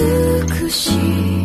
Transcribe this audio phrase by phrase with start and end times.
[0.00, 1.41] 美しい。